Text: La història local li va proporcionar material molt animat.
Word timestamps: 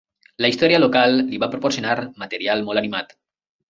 La 0.45 0.49
història 0.53 0.79
local 0.81 1.19
li 1.29 1.41
va 1.45 1.51
proporcionar 1.53 1.95
material 2.25 2.69
molt 2.69 2.87
animat. 2.87 3.19